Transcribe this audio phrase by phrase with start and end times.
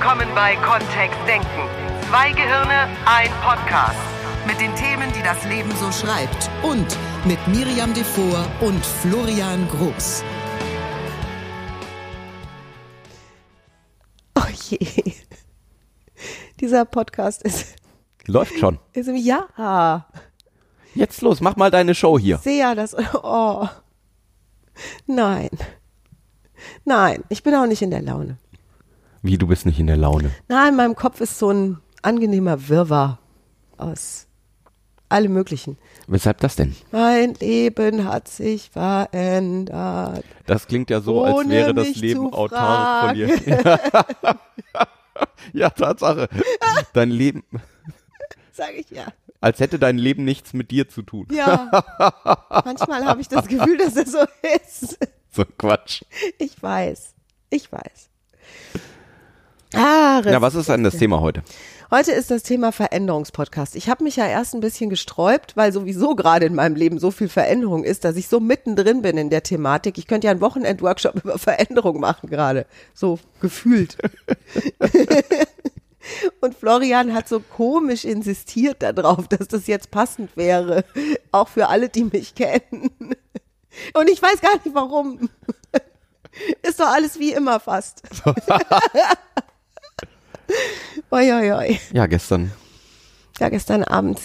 [0.00, 1.46] willkommen bei Kontext Denken.
[2.08, 3.98] Zwei Gehirne, ein Podcast.
[4.46, 6.48] Mit den Themen, die das Leben so schreibt.
[6.62, 6.86] Und
[7.26, 10.24] mit Miriam Devor und Florian Groß.
[14.38, 15.12] Oh je.
[16.60, 17.76] Dieser Podcast ist,
[18.26, 18.78] Läuft schon.
[18.94, 20.06] ist im Ja.
[20.94, 22.38] Jetzt los, mach mal deine Show hier.
[22.38, 22.96] Sehr das.
[23.22, 23.68] Oh.
[25.06, 25.50] Nein.
[26.86, 28.38] Nein, ich bin auch nicht in der Laune.
[29.22, 30.30] Wie, du bist nicht in der Laune.
[30.48, 33.18] Nein, in meinem Kopf ist so ein angenehmer Wirrwarr
[33.76, 34.26] aus
[35.10, 35.76] allem Möglichen.
[36.06, 36.74] Weshalb das denn?
[36.92, 40.24] Mein Leben hat sich verändert.
[40.46, 43.28] Das klingt ja so, als wäre das Leben autark von dir.
[45.52, 46.28] ja, Tatsache.
[46.92, 47.42] Dein Leben,
[48.52, 49.06] Sag ich ja.
[49.40, 51.26] als hätte dein Leben nichts mit dir zu tun.
[51.30, 51.70] Ja.
[52.64, 54.24] Manchmal habe ich das Gefühl, dass es so
[54.56, 54.98] ist.
[55.32, 56.02] So Quatsch.
[56.38, 57.14] Ich weiß.
[57.50, 58.10] Ich weiß.
[59.74, 61.42] Ah, Ja, was ist denn das Thema heute?
[61.90, 63.74] Heute ist das Thema Veränderungspodcast.
[63.76, 67.10] Ich habe mich ja erst ein bisschen gesträubt, weil sowieso gerade in meinem Leben so
[67.10, 69.98] viel Veränderung ist, dass ich so mittendrin bin in der Thematik.
[69.98, 72.66] Ich könnte ja einen Wochenend-Workshop über Veränderung machen gerade.
[72.94, 73.96] So gefühlt.
[76.40, 80.84] Und Florian hat so komisch insistiert darauf, dass das jetzt passend wäre.
[81.30, 82.90] Auch für alle, die mich kennen.
[83.94, 85.28] Und ich weiß gar nicht warum.
[86.62, 88.02] Ist doch alles wie immer fast.
[91.10, 91.80] oi, oi, oi.
[91.92, 92.52] Ja, gestern.
[93.38, 94.20] Ja, gestern Abend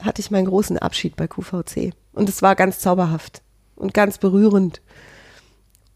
[0.00, 1.92] hatte ich meinen großen Abschied bei QVC.
[2.12, 3.42] Und es war ganz zauberhaft
[3.76, 4.80] und ganz berührend.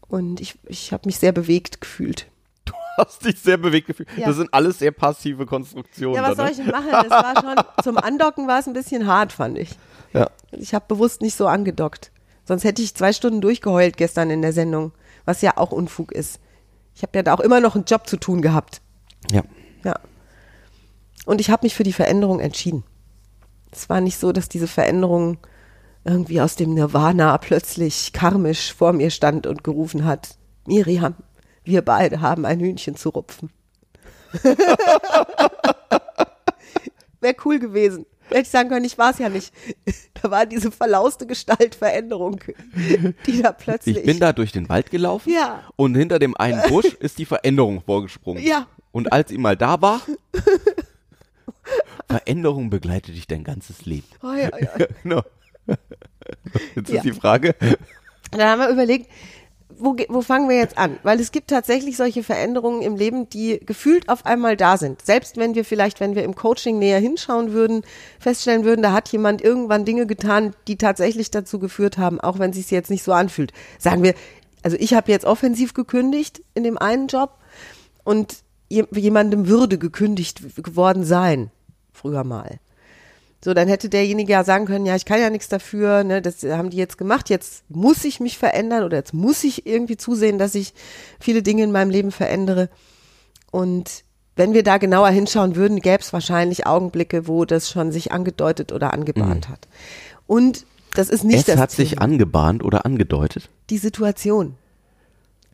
[0.07, 2.27] Und ich, ich habe mich sehr bewegt gefühlt.
[2.65, 4.09] Du hast dich sehr bewegt gefühlt.
[4.17, 4.27] Ja.
[4.27, 6.15] Das sind alles sehr passive Konstruktionen.
[6.15, 6.65] Ja, was soll ich ne?
[6.65, 6.89] denn machen?
[6.91, 9.77] Das war schon, zum Andocken war es ein bisschen hart, fand ich.
[10.13, 10.29] Ja.
[10.51, 12.11] Ich habe bewusst nicht so angedockt.
[12.43, 14.91] Sonst hätte ich zwei Stunden durchgeheult gestern in der Sendung,
[15.23, 16.39] was ja auch Unfug ist.
[16.95, 18.81] Ich habe ja da auch immer noch einen Job zu tun gehabt.
[19.31, 19.43] ja.
[19.83, 19.99] Ja.
[21.25, 22.83] Und ich habe mich für die Veränderung entschieden.
[23.71, 25.37] Es war nicht so, dass diese Veränderung
[26.03, 31.15] irgendwie aus dem Nirvana plötzlich karmisch vor mir stand und gerufen hat, Miriam,
[31.63, 33.51] wir beide haben ein Hühnchen zu rupfen.
[37.21, 38.05] Wäre cool gewesen.
[38.29, 39.51] Hätte ich sagen können, ich war es ja nicht.
[40.21, 42.39] Da war diese verlauste Gestaltveränderung,
[43.25, 43.97] die da plötzlich.
[43.97, 45.63] Ich bin da durch den Wald gelaufen Ja.
[45.75, 48.43] und hinter dem einen Busch ist die Veränderung vorgesprungen.
[48.43, 48.67] Ja.
[48.91, 50.01] Und als sie mal da war,
[52.09, 54.07] Veränderung begleitet dich dein ganzes Leben.
[54.23, 54.87] Oi, oi, oi.
[55.03, 55.21] Genau.
[56.75, 56.95] Jetzt Ja.
[56.97, 57.55] ist die Frage,
[58.31, 59.07] Dann haben wir überlegt,
[59.77, 60.97] wo, wo fangen wir jetzt an?
[61.03, 65.05] Weil es gibt tatsächlich solche Veränderungen im Leben, die gefühlt auf einmal da sind.
[65.05, 67.83] Selbst wenn wir vielleicht, wenn wir im Coaching näher hinschauen würden,
[68.19, 72.49] feststellen würden, da hat jemand irgendwann Dinge getan, die tatsächlich dazu geführt haben, auch wenn
[72.49, 73.53] es sich jetzt nicht so anfühlt.
[73.77, 74.15] Sagen wir,
[74.63, 77.37] also ich habe jetzt offensiv gekündigt in dem einen Job
[78.03, 78.37] und
[78.69, 81.51] jemandem würde gekündigt w- geworden sein,
[81.91, 82.59] früher mal.
[83.43, 86.43] So, dann hätte derjenige ja sagen können, ja, ich kann ja nichts dafür, ne, das
[86.43, 90.37] haben die jetzt gemacht, jetzt muss ich mich verändern oder jetzt muss ich irgendwie zusehen,
[90.37, 90.73] dass ich
[91.21, 92.69] viele Dinge in meinem Leben verändere.
[93.51, 94.03] Und
[94.35, 98.71] wenn wir da genauer hinschauen würden, gäbe es wahrscheinlich Augenblicke, wo das schon sich angedeutet
[98.73, 99.67] oder angebahnt hat.
[100.27, 100.65] Und
[100.95, 102.01] das ist nicht es das hat sich Thema.
[102.03, 103.49] angebahnt oder angedeutet.
[103.69, 104.55] die Situation.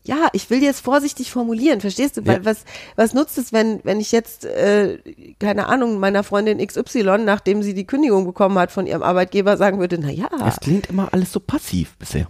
[0.08, 2.26] Ja, ich will jetzt vorsichtig formulieren, verstehst du?
[2.28, 2.46] Weil Ja.
[2.46, 2.64] was,
[2.96, 5.00] was nutzt es, wenn, wenn ich jetzt, äh,
[5.40, 9.80] keine Ahnung, meiner Freundin XY, nachdem sie die Kündigung bekommen hat von ihrem Arbeitgeber, sagen
[9.80, 12.28] würde, na ja, Es klingt immer alles so passiv bisher.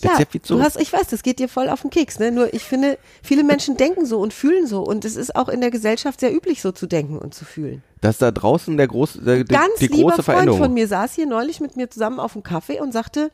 [0.00, 0.12] ja,
[0.46, 2.32] du hast, ich weiß, das geht dir voll auf den Keks, ne?
[2.32, 5.60] Nur ich finde, viele Menschen denken so und fühlen so und es ist auch in
[5.60, 7.82] der Gesellschaft sehr üblich, so zu denken und zu fühlen.
[8.00, 10.60] Dass da draußen der große, der, die, Ganz die lieber große Freund Veränderung.
[10.62, 13.30] von mir saß hier neulich mit mir zusammen auf dem Kaffee und sagte,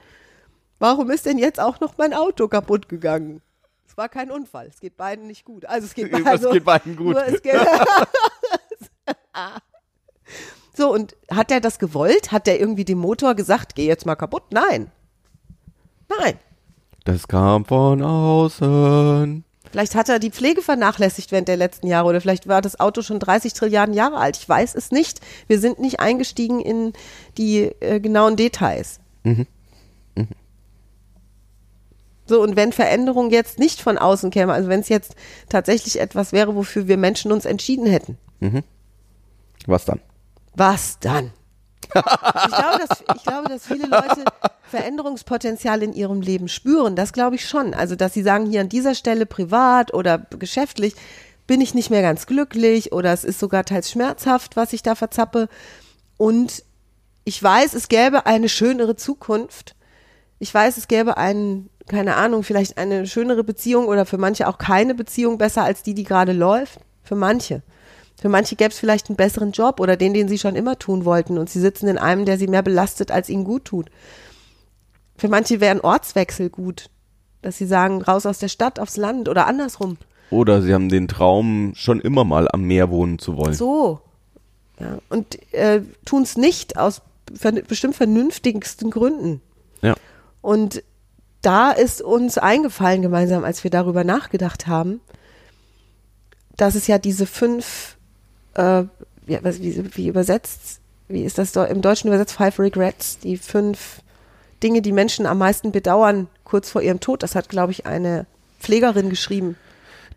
[0.79, 3.43] warum ist denn jetzt auch noch mein Auto kaputt gegangen?
[3.89, 5.65] Es war kein Unfall, es geht beiden nicht gut.
[5.67, 7.17] Also es geht, Es also, geht beiden gut.
[7.17, 7.55] Es geht,
[10.77, 12.33] so, und hat er das gewollt?
[12.33, 14.45] Hat er irgendwie dem Motor gesagt, geh jetzt mal kaputt?
[14.51, 14.91] Nein.
[16.09, 16.39] Nein.
[17.05, 19.45] Das kam von außen.
[19.71, 23.03] Vielleicht hat er die Pflege vernachlässigt während der letzten Jahre oder vielleicht war das Auto
[23.03, 24.37] schon 30 Trilliarden Jahre alt.
[24.37, 25.21] Ich weiß es nicht.
[25.49, 26.93] Wir sind nicht eingestiegen in
[27.37, 29.01] die äh, genauen Details.
[32.27, 35.15] So, und wenn Veränderung jetzt nicht von außen käme, also wenn es jetzt
[35.49, 38.19] tatsächlich etwas wäre, wofür wir Menschen uns entschieden hätten,
[39.67, 40.01] Was dann?
[40.55, 41.33] was dann?
[41.85, 44.25] Ich glaube, dass, ich glaube, dass viele Leute
[44.69, 46.97] Veränderungspotenzial in ihrem Leben spüren.
[46.97, 47.75] Das glaube ich schon.
[47.75, 50.95] Also, dass sie sagen, hier an dieser Stelle privat oder geschäftlich
[51.47, 54.95] bin ich nicht mehr ganz glücklich oder es ist sogar teils schmerzhaft, was ich da
[54.97, 55.49] verzappe.
[56.17, 56.65] Und
[57.25, 59.77] ich weiß, es gäbe eine schönere Zukunft.
[60.39, 64.59] Ich weiß, es gäbe einen keine Ahnung, vielleicht eine schönere Beziehung oder für manche auch
[64.59, 66.81] keine Beziehung besser als die, die gerade läuft.
[67.03, 67.63] Für manche.
[68.21, 71.05] Für manche gäbe es vielleicht einen besseren Job oder den, den sie schon immer tun
[71.05, 73.91] wollten und sie sitzen in einem, der sie mehr belastet, als ihnen gut tut.
[75.17, 76.91] Für manche wäre ein Ortswechsel gut,
[77.43, 79.99] dass sie sagen, raus aus der Stadt aufs Land oder andersrum.
[80.31, 83.55] Oder sie haben den Traum, schon immer mal am Meer wohnen zu wollen.
[83.55, 84.01] So.
[84.81, 84.99] Ja.
[85.09, 87.03] Und äh, tun es nicht aus
[87.69, 89.41] bestimmt vernünftigsten Gründen.
[89.83, 89.95] Ja.
[90.43, 90.83] Und
[91.47, 95.01] da ist uns eingefallen gemeinsam, als wir darüber nachgedacht haben,
[96.57, 97.97] dass es ja diese fünf,
[98.55, 98.83] äh,
[99.29, 104.03] ja, was, wie, wie übersetzt, wie ist das im Deutschen übersetzt, five regrets, die fünf
[104.61, 107.23] Dinge, die Menschen am meisten bedauern, kurz vor ihrem Tod.
[107.23, 108.27] Das hat, glaube ich, eine
[108.59, 109.55] Pflegerin geschrieben.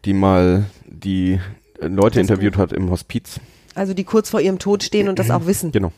[0.06, 1.40] Die mal die
[1.80, 3.40] Leute interviewt hat im Hospiz.
[3.76, 5.72] Also die kurz vor ihrem Tod stehen und das auch wissen.
[5.72, 5.92] Genau.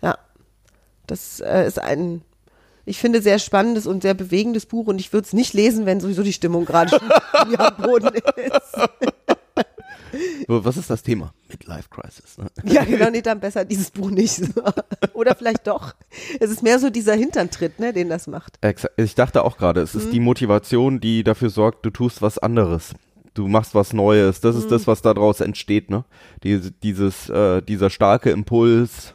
[0.00, 0.16] Ja,
[1.06, 2.22] das äh, ist ein,
[2.86, 6.00] ich finde, sehr spannendes und sehr bewegendes Buch und ich würde es nicht lesen, wenn
[6.00, 7.10] sowieso die Stimmung gerade schon
[7.58, 8.88] am Boden ist.
[10.48, 11.34] Was ist das Thema?
[11.48, 12.38] Midlife Crisis.
[12.38, 12.46] Ne?
[12.64, 14.40] Ja, genau, nee, dann besser dieses Buch nicht.
[15.12, 15.94] Oder vielleicht doch.
[16.40, 18.58] Es ist mehr so dieser Hinterntritt, ne, den das macht.
[18.96, 20.00] Ich dachte auch gerade, es Mhm.
[20.00, 22.94] ist die Motivation, die dafür sorgt, du tust was anderes.
[23.34, 24.40] Du machst was Neues.
[24.40, 24.62] Das Mhm.
[24.62, 26.04] ist das, was daraus entsteht, ne?
[26.44, 29.14] Diese, dieses, äh, dieser starke Impuls,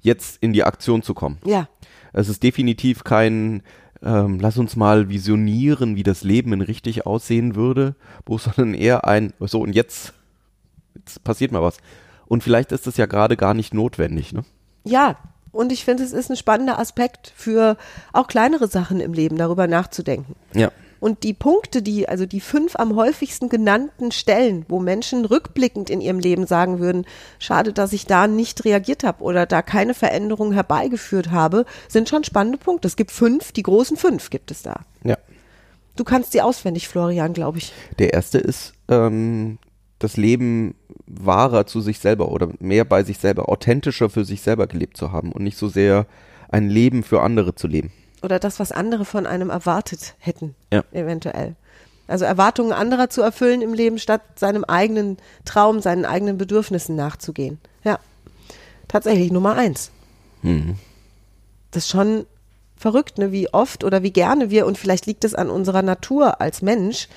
[0.00, 1.38] jetzt in die Aktion zu kommen.
[1.44, 1.68] Ja,
[2.12, 3.62] Es ist definitiv kein,
[4.02, 9.06] ähm, lass uns mal visionieren, wie das Leben in richtig aussehen würde, Buch, sondern eher
[9.06, 10.12] ein, so und jetzt,
[10.94, 11.78] jetzt passiert mal was.
[12.26, 14.44] Und vielleicht ist es ja gerade gar nicht notwendig, ne?
[14.84, 15.16] ja.
[15.52, 17.76] Und ich finde, es ist ein spannender Aspekt für
[18.12, 20.36] auch kleinere Sachen im Leben, darüber nachzudenken.
[20.54, 20.70] Ja.
[21.00, 26.00] Und die Punkte, die, also die fünf am häufigsten genannten Stellen, wo Menschen rückblickend in
[26.00, 27.06] ihrem Leben sagen würden,
[27.38, 32.22] schade, dass ich da nicht reagiert habe oder da keine Veränderung herbeigeführt habe, sind schon
[32.22, 32.86] spannende Punkte.
[32.86, 34.80] Es gibt fünf, die großen fünf gibt es da.
[35.02, 35.16] Ja.
[35.96, 37.72] Du kannst sie auswendig, Florian, glaube ich.
[37.98, 39.58] Der erste ist, ähm,
[39.98, 40.74] das Leben
[41.06, 45.12] wahrer zu sich selber oder mehr bei sich selber, authentischer für sich selber gelebt zu
[45.12, 46.06] haben und nicht so sehr
[46.48, 47.92] ein Leben für andere zu leben.
[48.22, 50.84] Oder das, was andere von einem erwartet hätten, Ja.
[50.92, 51.56] eventuell.
[52.06, 57.58] Also Erwartungen anderer zu erfüllen im Leben, statt seinem eigenen Traum, seinen eigenen Bedürfnissen nachzugehen.
[57.84, 57.98] Ja,
[58.88, 59.90] tatsächlich Nummer eins.
[60.42, 60.76] Mhm.
[61.70, 62.26] Das ist schon
[62.76, 63.30] verrückt, ne?
[63.30, 67.08] wie oft oder wie gerne wir, und vielleicht liegt es an unserer Natur als Mensch,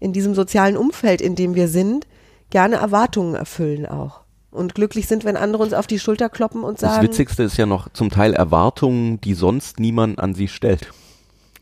[0.00, 2.06] in diesem sozialen Umfeld, in dem wir sind,
[2.50, 4.20] gerne Erwartungen erfüllen auch.
[4.56, 7.56] Und glücklich sind, wenn andere uns auf die Schulter kloppen und Das sagen, Witzigste ist
[7.56, 10.90] ja noch zum Teil Erwartungen, die sonst niemand an sie stellt.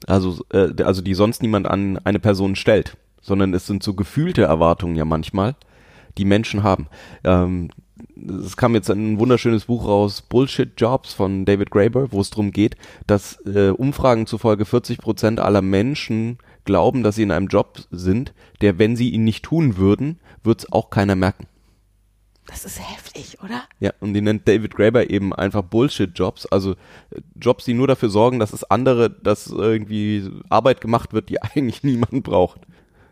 [0.07, 4.43] Also, äh, also die sonst niemand an eine Person stellt, sondern es sind so gefühlte
[4.43, 5.57] Erwartungen ja manchmal,
[6.19, 6.87] die Menschen haben.
[7.25, 7.71] Ähm,
[8.45, 12.51] es kam jetzt ein wunderschönes Buch raus, Bullshit Jobs von David Graeber, wo es darum
[12.51, 12.77] geht,
[13.07, 18.35] dass äh, Umfragen zufolge 40 Prozent aller Menschen glauben, dass sie in einem Job sind,
[18.61, 21.47] der, wenn sie ihn nicht tun würden, wird es auch keiner merken.
[22.47, 23.63] Das ist heftig, oder?
[23.81, 28.11] Ja, und die nennt David Graeber eben einfach Bullshit-Jobs, also äh, Jobs, die nur dafür
[28.11, 32.61] sorgen, dass es andere, dass irgendwie Arbeit gemacht wird, die eigentlich niemand braucht.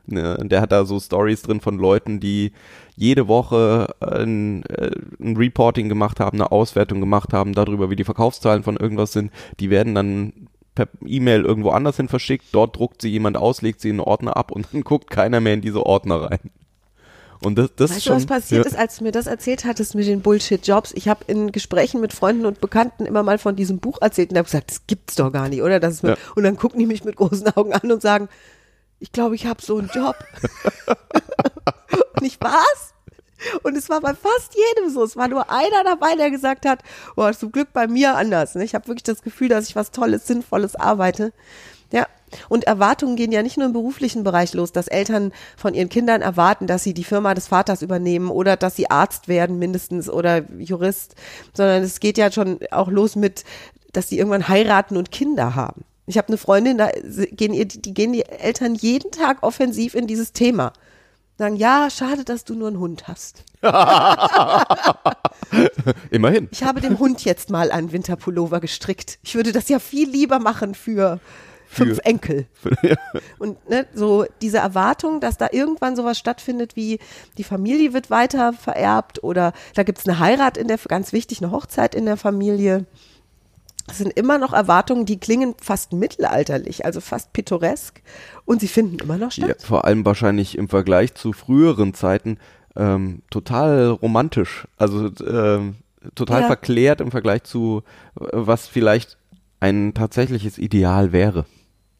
[0.05, 2.52] Ne, und der hat da so Stories drin von Leuten, die
[2.96, 4.90] jede Woche ein, äh,
[5.20, 9.31] ein Reporting gemacht haben, eine Auswertung gemacht haben darüber, wie die Verkaufszahlen von irgendwas sind.
[9.61, 12.46] Die werden dann per E-Mail irgendwo anders hin verschickt.
[12.52, 15.40] Dort druckt sie jemand aus, legt sie in einen Ordner ab und dann guckt keiner
[15.40, 16.50] mehr in diese Ordner rein.
[17.44, 18.70] Und das, das Weißt du, schon, was passiert ja.
[18.70, 20.92] ist, als du mir das erzählt hattest mit den Bullshit-Jobs?
[20.94, 24.38] Ich habe in Gesprächen mit Freunden und Bekannten immer mal von diesem Buch erzählt und
[24.38, 25.80] habe gesagt, das gibt's doch gar nicht, oder?
[25.80, 26.16] Das ist Ja.
[26.34, 28.28] Und dann gucken die mich mit großen Augen an und sagen,
[29.00, 30.16] ich glaube, ich habe so einen Job.
[32.16, 32.94] und ich was?
[33.62, 35.02] Und es war bei fast jedem so.
[35.02, 36.80] Es war nur einer dabei, der gesagt hat,
[37.16, 38.54] boah, zum Glück bei mir anders.
[38.54, 38.64] ne?
[38.64, 41.32] Ich habe wirklich das Gefühl, dass ich was Tolles, Sinnvolles arbeite.
[42.48, 46.22] Und Erwartungen gehen ja nicht nur im beruflichen Bereich los, dass Eltern von ihren Kindern
[46.22, 50.50] erwarten, dass sie die Firma des Vaters übernehmen oder dass sie Arzt werden mindestens oder
[50.58, 51.14] Jurist,
[51.52, 53.44] sondern es geht ja schon auch los mit,
[53.92, 55.84] dass sie irgendwann heiraten und Kinder haben.
[56.06, 56.90] Ich habe eine Freundin, da
[57.30, 60.72] gehen ihr, die gehen die Eltern jeden Tag offensiv in dieses Thema.
[61.38, 63.44] Sagen, ja, schade, dass du nur einen Hund hast.
[66.10, 66.48] Immerhin.
[66.52, 69.18] Ich habe dem Hund jetzt mal einen Winterpullover gestrickt.
[69.22, 71.20] Ich würde das ja viel lieber machen für
[71.73, 72.47] fünf Enkel.
[73.38, 76.99] Und ne, so diese Erwartung, dass da irgendwann sowas stattfindet wie
[77.38, 81.50] die Familie wird weiter vererbt oder da gibt's eine Heirat in der, ganz wichtig, eine
[81.50, 82.85] Hochzeit in der Familie.
[83.87, 88.00] Das sind immer noch Erwartungen, die klingen fast mittelalterlich, also fast pittoresk
[88.45, 89.49] und sie finden immer noch statt.
[89.49, 92.38] Ja, vor allem wahrscheinlich im Vergleich zu früheren Zeiten
[92.76, 94.69] ähm, total romantisch.
[94.76, 95.76] Also ähm,
[96.14, 96.47] total Ja.
[96.47, 97.83] verklärt im Vergleich zu,
[98.21, 99.17] äh, was vielleicht
[99.61, 101.45] ein tatsächliches Ideal wäre.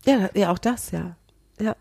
[0.05, 1.17] Ja, ja, auch das, ja.
[1.61, 1.77] Ja.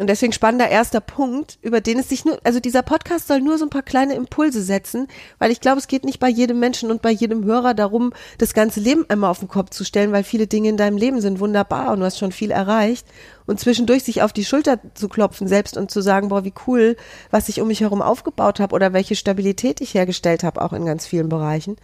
[0.00, 3.58] Und deswegen spannender erster Punkt, über den es sich nur, also dieser Podcast soll nur
[3.58, 5.08] so ein paar kleine Impulse setzen,
[5.38, 8.54] weil ich glaube, es geht nicht bei jedem Menschen und bei jedem Hörer darum, das
[8.54, 11.38] ganze Leben einmal auf den Kopf zu stellen, weil viele Dinge in deinem Leben sind
[11.38, 13.06] wunderbar und du hast schon viel erreicht.
[13.44, 16.96] Und zwischendurch sich auf die Schulter zu klopfen selbst und zu sagen, boah, wie cool,
[17.30, 20.86] was ich um mich herum aufgebaut habe oder welche Stabilität ich hergestellt habe, auch in
[20.86, 21.76] ganz vielen Bereichen.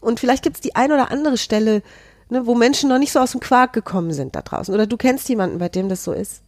[0.00, 1.82] Und vielleicht gibt es die ein oder andere Stelle,
[2.30, 4.72] ne, wo Menschen noch nicht so aus dem Quark gekommen sind da draußen.
[4.72, 6.42] Oder du kennst jemanden, bei dem das so ist.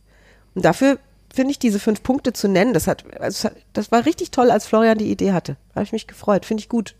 [0.55, 0.99] Und dafür
[1.33, 4.67] finde ich diese fünf Punkte zu nennen, das hat, also das war richtig toll, als
[4.67, 5.57] Florian die Idee hatte.
[5.75, 6.97] Habe ich mich gefreut, finde ich gut.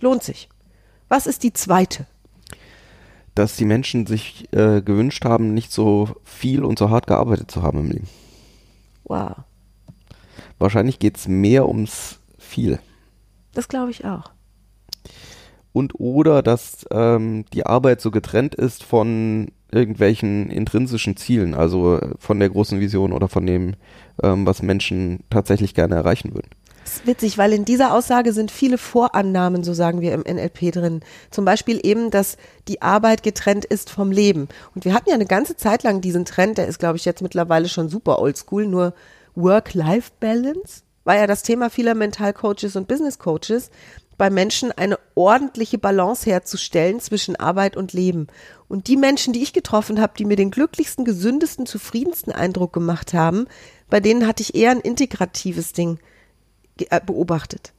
[0.00, 0.48] Lohnt sich.
[1.08, 2.06] Was ist die zweite?
[3.34, 7.62] Dass die Menschen sich äh, gewünscht haben, nicht so viel und so hart gearbeitet zu
[7.62, 8.08] haben im Leben.
[9.04, 9.32] Wow.
[10.58, 12.78] Wahrscheinlich geht es mehr ums viel.
[13.54, 14.30] Das glaube ich auch.
[15.72, 22.40] Und oder, dass ähm, die Arbeit so getrennt ist von irgendwelchen intrinsischen Zielen, also von
[22.40, 23.74] der großen Vision oder von dem,
[24.22, 26.50] ähm, was Menschen tatsächlich gerne erreichen würden.
[26.82, 30.72] Das ist witzig, weil in dieser Aussage sind viele Vorannahmen, so sagen wir im NLP
[30.72, 31.02] drin.
[31.30, 32.36] Zum Beispiel eben, dass
[32.66, 34.48] die Arbeit getrennt ist vom Leben.
[34.74, 37.22] Und wir hatten ja eine ganze Zeit lang diesen Trend, der ist, glaube ich, jetzt
[37.22, 38.94] mittlerweile schon super oldschool, nur
[39.36, 43.70] Work-Life-Balance war ja das Thema vieler Mentalcoaches und Business Coaches,
[44.20, 48.26] bei Menschen eine ordentliche Balance herzustellen zwischen Arbeit und Leben.
[48.68, 53.14] Und die Menschen, die ich getroffen habe, die mir den glücklichsten, gesündesten, zufriedensten Eindruck gemacht
[53.14, 53.46] haben,
[53.88, 56.00] bei denen hatte ich eher ein integratives Ding
[56.90, 57.72] äh, beobachtet.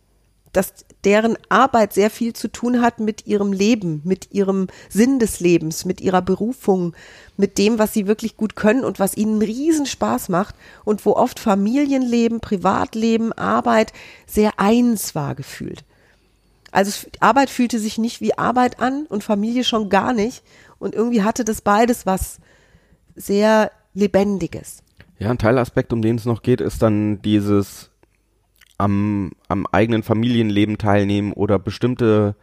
[0.51, 5.41] Dass deren Arbeit sehr viel zu tun hat mit ihrem Leben, mit ihrem Sinn des
[5.41, 6.95] Lebens, mit ihrer Berufung,
[7.37, 10.55] mit dem, was sie wirklich gut können und was ihnen riesen Spaß macht
[10.85, 13.93] und wo oft Familienleben, Privatleben, Arbeit
[14.25, 15.83] sehr eins war gefühlt.
[16.71, 20.43] Also Arbeit fühlte sich nicht wie Arbeit an und Familie schon gar nicht.
[20.79, 22.39] Und irgendwie hatte das beides was
[23.15, 24.83] sehr Lebendiges.
[25.19, 27.91] Ja, ein Teilaspekt, um den es noch geht, ist dann dieses
[28.77, 32.35] am, am eigenen Familienleben teilnehmen oder bestimmte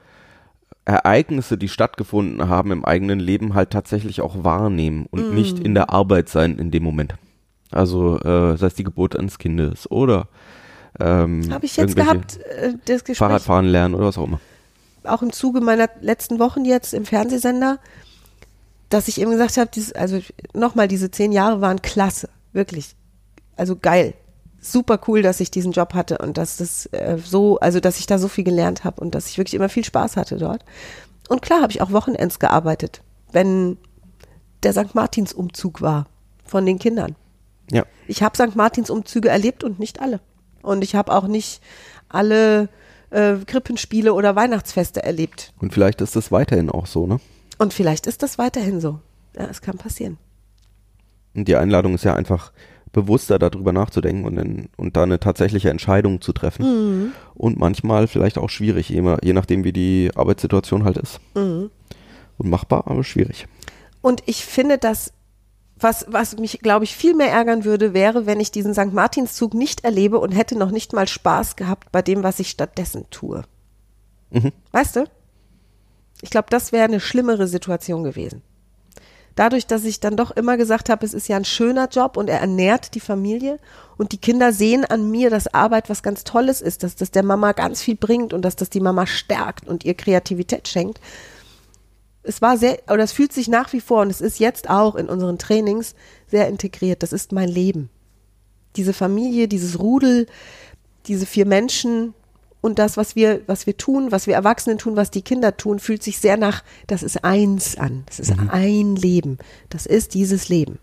[0.84, 5.34] Ereignisse, die stattgefunden haben im eigenen Leben, halt tatsächlich auch wahrnehmen und mm.
[5.34, 7.16] nicht in der Arbeit sein in dem Moment.
[7.70, 10.28] Also äh, sei es die Geburt eines Kindes oder
[11.00, 13.18] ähm, Habe ich jetzt gehabt, äh, das Gespräch.
[13.18, 14.40] Fahrradfahren lernen oder was auch immer.
[15.04, 17.78] Auch im Zuge meiner letzten Wochen jetzt im Fernsehsender,
[18.88, 20.20] dass ich eben gesagt habe, also
[20.54, 22.94] nochmal, diese zehn Jahre waren klasse, wirklich.
[23.56, 24.14] Also geil.
[24.60, 28.06] Super cool, dass ich diesen Job hatte und dass das äh, so, also dass ich
[28.06, 30.64] da so viel gelernt habe und dass ich wirklich immer viel Spaß hatte dort.
[31.28, 33.78] Und klar habe ich auch Wochenends gearbeitet, wenn
[34.64, 34.94] der St.
[34.94, 36.06] Martins Umzug war
[36.44, 37.14] von den Kindern.
[37.70, 37.84] Ja.
[38.08, 38.56] Ich habe St.
[38.56, 40.20] Martins Umzüge erlebt und nicht alle.
[40.68, 41.62] Und ich habe auch nicht
[42.10, 42.68] alle
[43.08, 45.54] äh, Krippenspiele oder Weihnachtsfeste erlebt.
[45.58, 47.20] Und vielleicht ist das weiterhin auch so, ne?
[47.56, 49.00] Und vielleicht ist das weiterhin so.
[49.34, 50.18] Ja, es kann passieren.
[51.34, 52.52] Und die Einladung ist ja einfach
[52.92, 56.64] bewusster darüber nachzudenken und, in, und da eine tatsächliche Entscheidung zu treffen.
[56.64, 57.12] Mhm.
[57.34, 61.18] Und manchmal vielleicht auch schwierig, je, je nachdem, wie die Arbeitssituation halt ist.
[61.34, 61.70] Mhm.
[62.36, 63.46] Und machbar, aber schwierig.
[64.02, 65.12] Und ich finde, dass
[65.80, 68.92] was, was mich, glaube ich, viel mehr ärgern würde, wäre, wenn ich diesen St.
[68.92, 73.06] Martinszug nicht erlebe und hätte noch nicht mal Spaß gehabt bei dem, was ich stattdessen
[73.10, 73.42] tue.
[74.30, 74.52] Mhm.
[74.72, 75.04] Weißt du?
[76.20, 78.42] Ich glaube, das wäre eine schlimmere Situation gewesen.
[79.36, 82.28] Dadurch, dass ich dann doch immer gesagt habe, es ist ja ein schöner Job und
[82.28, 83.60] er ernährt die Familie
[83.96, 87.22] und die Kinder sehen an mir, dass Arbeit was ganz Tolles ist, dass das der
[87.22, 91.00] Mama ganz viel bringt und dass das die Mama stärkt und ihr Kreativität schenkt,
[92.28, 94.96] es war sehr, oder es fühlt sich nach wie vor und es ist jetzt auch
[94.96, 95.94] in unseren Trainings
[96.26, 97.02] sehr integriert.
[97.02, 97.88] Das ist mein Leben.
[98.76, 100.26] Diese Familie, dieses Rudel,
[101.06, 102.12] diese vier Menschen
[102.60, 105.78] und das, was wir, was wir tun, was wir Erwachsenen tun, was die Kinder tun,
[105.78, 108.02] fühlt sich sehr nach, das ist eins an.
[108.06, 108.50] Das ist mhm.
[108.50, 109.38] ein Leben.
[109.70, 110.78] Das ist dieses Leben.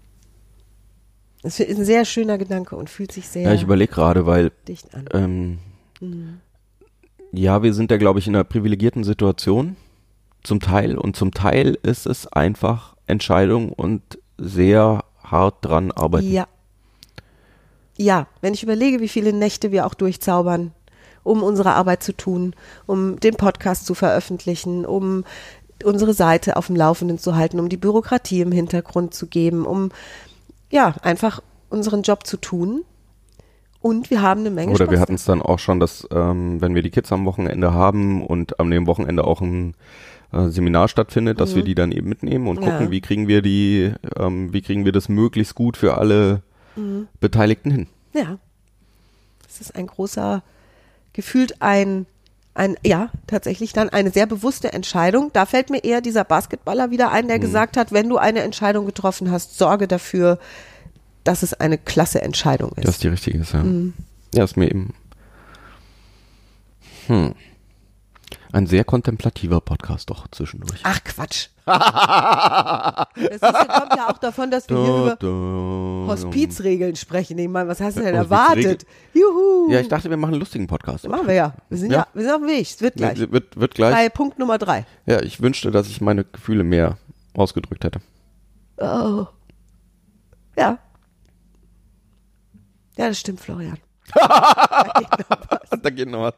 [1.44, 3.44] Das ist ein sehr schöner Gedanke und fühlt sich sehr.
[3.44, 5.08] Ja, ich überlege gerade, weil dicht an.
[5.14, 5.60] Ähm,
[6.00, 6.40] mhm.
[7.32, 9.76] ja, wir sind da, glaube ich, in einer privilegierten Situation
[10.46, 14.02] zum Teil und zum Teil ist es einfach Entscheidung und
[14.38, 16.32] sehr hart dran arbeiten.
[16.32, 16.48] Ja.
[17.98, 20.74] Ja, wenn ich überlege, wie viele Nächte wir auch durchzaubern,
[21.24, 22.54] um unsere Arbeit zu tun,
[22.86, 25.24] um den Podcast zu veröffentlichen, um
[25.84, 29.92] unsere Seite auf dem Laufenden zu halten, um die Bürokratie im Hintergrund zu geben, um
[30.70, 32.84] ja, einfach unseren Job zu tun.
[33.82, 36.60] Und wir haben eine Menge Oder Spaß wir hatten es dann auch schon, dass ähm,
[36.60, 39.76] wenn wir die Kids am Wochenende haben und am dem Wochenende auch ein
[40.32, 41.56] äh, Seminar stattfindet, dass mhm.
[41.58, 42.92] wir die dann eben mitnehmen und gucken, ja.
[42.92, 46.42] wie kriegen wir die, ähm, wie kriegen wir das möglichst gut für alle
[46.76, 47.08] mhm.
[47.20, 47.88] Beteiligten hin.
[48.14, 48.38] Ja.
[49.44, 50.44] Das ist ein großer,
[51.14, 52.06] gefühlt ein
[52.56, 55.30] ein, ja, tatsächlich dann eine sehr bewusste Entscheidung.
[55.34, 58.86] Da fällt mir eher dieser Basketballer wieder ein, der gesagt hat, wenn du eine Entscheidung
[58.86, 60.40] getroffen hast, sorge dafür,
[61.26, 62.88] dass es eine klasse Entscheidung ist.
[62.88, 63.64] Dass die richtige ist, ja.
[64.34, 64.94] Ja, ist mir eben.
[67.08, 67.36] Hm.
[68.56, 70.80] Ein sehr kontemplativer Podcast doch zwischendurch.
[70.84, 71.50] Ach Quatsch.
[71.66, 71.76] das
[73.30, 76.08] ist, ja- kommt ja auch davon, dass wir hier über.
[76.08, 77.38] Hospizregeln sprechen.
[77.38, 78.86] Ich meine, was hast du denn erwartet?
[79.14, 79.70] Juhu.
[79.70, 81.06] Ja, ich dachte, wir machen einen lustigen Podcast.
[81.06, 81.54] Machen wir ja.
[81.68, 82.08] Wir sind ja, Ja.
[82.14, 82.62] wir sind auf dem Weg.
[82.62, 83.20] Es wird gleich.
[83.20, 83.94] Wird, wird, wird gleich.
[83.94, 84.86] Bei Punkt Nummer drei.
[85.06, 86.98] Ja, ich wünschte, dass ich meine Gefühle mehr
[87.34, 88.00] ausgedrückt hätte.
[88.78, 89.26] Oh.
[90.58, 90.78] Ja.
[92.98, 93.80] Ja, das stimmt, Florian.
[94.14, 96.34] Da geht noch was.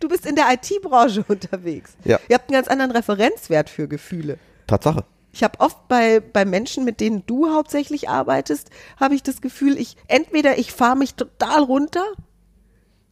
[0.00, 1.96] Du bist in der IT-Branche unterwegs.
[2.04, 2.18] Ja.
[2.28, 4.38] Ihr habt einen ganz anderen Referenzwert für Gefühle.
[4.66, 5.04] Tatsache.
[5.32, 9.76] Ich habe oft bei, bei Menschen, mit denen du hauptsächlich arbeitest, habe ich das Gefühl,
[9.78, 12.04] ich entweder ich fahre mich total runter,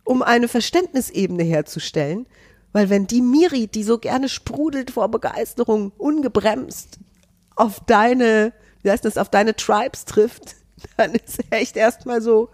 [0.04, 2.26] um eine Verständnisebene herzustellen,
[2.72, 6.98] weil wenn die Miri, die so gerne sprudelt vor Begeisterung, ungebremst
[7.56, 8.52] auf deine,
[8.82, 10.56] wie heißt das, auf deine Tribes trifft,
[10.96, 12.50] dann ist echt erstmal so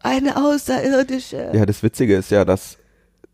[0.00, 1.50] eine außerirdische.
[1.54, 2.78] Ja, das Witzige ist ja, dass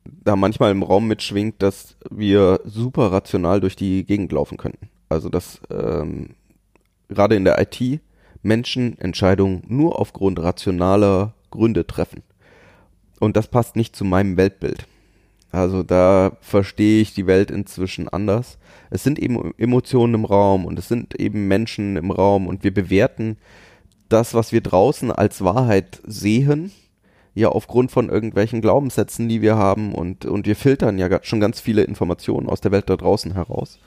[0.04, 4.88] da manchmal im Raum mitschwingt, dass wir super rational durch die Gegend laufen könnten.
[5.08, 6.30] Also dass ähm,
[7.08, 8.00] gerade in der IT
[8.42, 12.22] Menschen Entscheidungen nur aufgrund rationaler Gründe treffen.
[13.18, 14.86] Und das passt nicht zu meinem Weltbild.
[15.52, 18.58] Also da verstehe ich die Welt inzwischen anders.
[18.88, 22.72] Es sind eben Emotionen im Raum und es sind eben Menschen im Raum und wir
[22.72, 23.36] bewerten
[24.12, 26.72] das, was wir draußen als Wahrheit sehen,
[27.34, 31.60] ja aufgrund von irgendwelchen Glaubenssätzen, die wir haben und, und wir filtern ja schon ganz
[31.60, 33.78] viele Informationen aus der Welt da draußen heraus,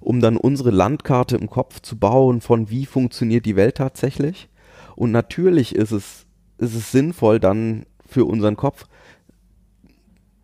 [0.00, 4.48] um dann unsere Landkarte im Kopf zu bauen von wie funktioniert die Welt tatsächlich.
[4.94, 6.26] Und natürlich ist es,
[6.58, 8.86] ist es sinnvoll dann für unseren Kopf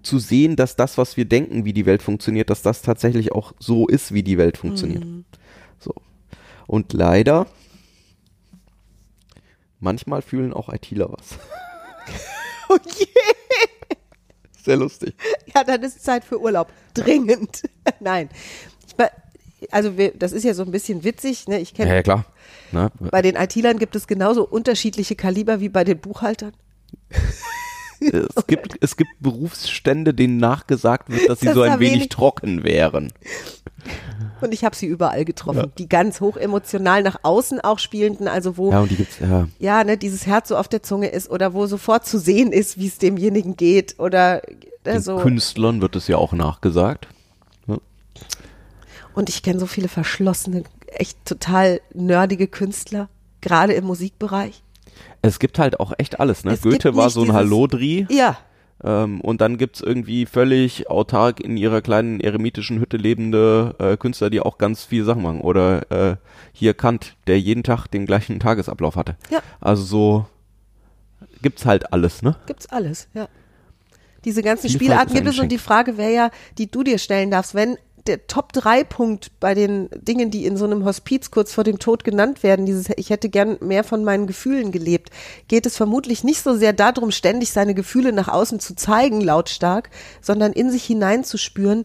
[0.03, 3.53] zu sehen, dass das, was wir denken, wie die Welt funktioniert, dass das tatsächlich auch
[3.59, 5.05] so ist, wie die Welt funktioniert.
[5.79, 5.93] So.
[6.67, 7.47] Und leider,
[9.81, 11.39] manchmal fühlen auch ITler was.
[12.71, 13.07] Oh je.
[14.63, 15.15] Sehr lustig.
[15.55, 16.69] Ja, dann ist Zeit für Urlaub.
[16.93, 17.63] Dringend.
[18.01, 18.29] Nein.
[18.87, 19.11] Ich, be-
[19.71, 21.49] also wir, das ist ja so ein bisschen witzig.
[21.49, 21.61] Ne?
[21.61, 22.27] Ich kenne Ja, ja klar.
[22.71, 26.53] Na, Bei den IT-Lern gibt es genauso unterschiedliche Kaliber wie bei den Buchhaltern.
[28.01, 32.09] Es, gibt, es gibt Berufsstände, denen nachgesagt wird, dass sie Dass so ein wenig wenig-
[32.11, 33.13] trocken wären.
[34.41, 35.73] Und ich habe sie überall getroffen.
[35.79, 39.49] Die ganz hoch emotional nach außen auch spielenden, also wo Ja, und die gibt's, ja.
[39.59, 42.79] ja, ne, dieses Herz so auf der Zunge ist oder wo sofort zu sehen ist,
[42.79, 44.43] wie es demjenigen geht oder
[44.87, 45.17] Den so.
[45.17, 47.09] Künstlern wird es ja auch nachgesagt.
[49.15, 53.09] Und ich kenne so viele verschlossene, echt total nerdige Künstler,
[53.41, 54.63] gerade im Musikbereich.
[55.23, 56.53] Es gibt halt auch echt alles, ne?
[56.53, 58.07] Es gibt Goethe war so ein Hallodri.
[58.11, 58.39] Ja,
[58.85, 64.31] Ähm, und dann gibt's irgendwie völlig autark in ihrer kleinen eremitischen Hütte lebende äh, Künstler,
[64.31, 65.41] die auch ganz viele Sachen machen.
[65.41, 66.17] Oder äh,
[66.53, 69.17] hier Kant, der jeden Tag den gleichen Tagesablauf hatte.
[69.31, 69.41] Ja.
[69.61, 70.27] Also so
[71.43, 72.37] gibt's halt alles, ne?
[72.47, 73.29] gibt's alles, ja.
[74.25, 77.31] Diese ganzen Vielfalt Spielarten gibt es und die Frage wäre ja, die du dir stellen
[77.31, 77.79] darfst, wenn
[78.09, 82.43] der Top-3-Punkt bei den Dingen, die in so einem Hospiz kurz vor dem Tod genannt
[82.43, 85.11] werden, dieses ich hätte gern mehr von meinen Gefühlen gelebt,
[85.47, 89.91] geht es vermutlich nicht so sehr darum, ständig seine Gefühle nach außen zu zeigen, lautstark,
[90.21, 91.85] sondern in sich hineinzuspüren,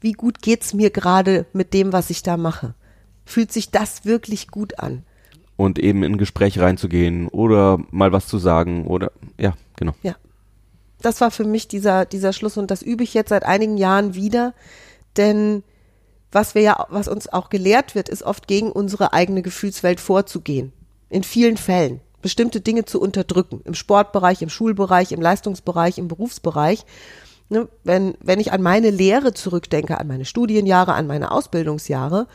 [0.00, 2.74] wie gut geht's mir gerade mit dem, was ich da mache.
[3.24, 5.02] Fühlt sich das wirklich gut an?
[5.56, 9.94] Und eben in ein Gespräch reinzugehen oder mal was zu sagen oder ja, genau.
[10.02, 10.16] Ja.
[11.00, 14.14] Das war für mich dieser, dieser Schluss und das übe ich jetzt seit einigen Jahren
[14.14, 14.54] wieder,
[15.16, 15.62] denn
[16.34, 20.72] was wir ja, was uns auch gelehrt wird, ist oft gegen unsere eigene Gefühlswelt vorzugehen.
[21.08, 22.00] In vielen Fällen.
[22.22, 23.60] Bestimmte Dinge zu unterdrücken.
[23.64, 26.84] Im Sportbereich, im Schulbereich, im Leistungsbereich, im Berufsbereich.
[27.50, 32.26] Ne, wenn, wenn ich an meine Lehre zurückdenke, an meine Studienjahre, an meine Ausbildungsjahre,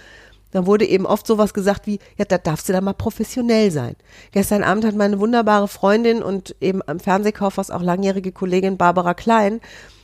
[0.52, 3.96] dann wurde eben oft sowas gesagt wie, ja, da darfst du dann mal professionell sein.
[4.32, 9.60] Gestern Abend hat meine wunderbare Freundin und eben am Fernsehkaufhaus auch langjährige Kollegin Barbara Klein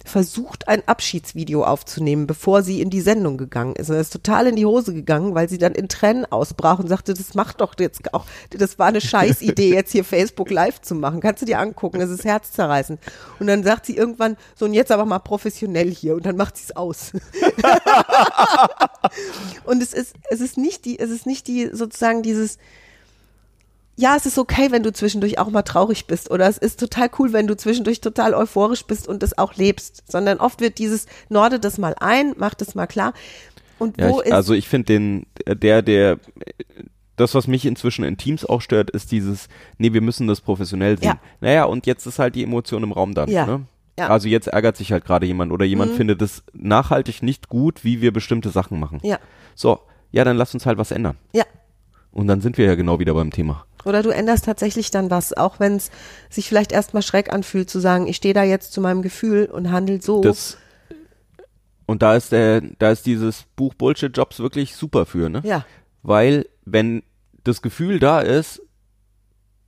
[0.05, 3.89] versucht, ein Abschiedsvideo aufzunehmen, bevor sie in die Sendung gegangen ist.
[3.89, 6.87] Und das ist total in die Hose gegangen, weil sie dann in Tränen ausbrach und
[6.87, 10.95] sagte, das macht doch jetzt auch, das war eine Scheißidee, jetzt hier Facebook live zu
[10.95, 11.19] machen.
[11.19, 12.99] Kannst du dir angucken, das ist herzzerreißend.
[13.39, 16.57] Und dann sagt sie irgendwann, so und jetzt aber mal professionell hier und dann macht
[16.57, 17.11] sie es aus.
[19.65, 22.57] Und es ist, es ist nicht die, es ist nicht die, sozusagen dieses,
[23.97, 27.09] ja, es ist okay, wenn du zwischendurch auch mal traurig bist oder es ist total
[27.19, 31.05] cool, wenn du zwischendurch total euphorisch bist und das auch lebst, sondern oft wird dieses
[31.29, 33.13] Norde das mal ein, mach das mal klar.
[33.79, 36.19] Und Ja, wo ich, ist, also ich finde den, der, der
[37.15, 40.97] das, was mich inzwischen in Teams auch stört, ist dieses, nee, wir müssen das professionell
[40.97, 41.07] sehen.
[41.07, 41.19] Ja.
[41.39, 43.29] Naja, und jetzt ist halt die Emotion im Raum dann.
[43.29, 43.45] Ja.
[43.45, 43.61] Ne?
[43.97, 44.09] Ja.
[44.09, 45.95] Also jetzt ärgert sich halt gerade jemand oder jemand Mhm.
[45.95, 48.99] findet es nachhaltig nicht gut, wie wir bestimmte Sachen machen.
[49.03, 49.19] Ja.
[49.55, 49.79] So,
[50.11, 51.15] ja, dann lass uns halt was ändern.
[51.31, 51.45] Ja.
[52.11, 53.65] Und dann sind wir ja genau wieder beim Thema.
[53.85, 55.91] Oder du änderst tatsächlich dann was, auch wenn es
[56.29, 59.71] sich vielleicht erstmal schreck anfühlt, zu sagen, ich stehe da jetzt zu meinem Gefühl und
[59.71, 60.21] handel so.
[60.21, 60.57] Das
[61.85, 65.41] und da ist der, da ist dieses Buch Bullshit Jobs wirklich super für, ne?
[65.45, 65.65] ja,
[66.01, 67.03] Weil wenn
[67.43, 68.61] das Gefühl da ist,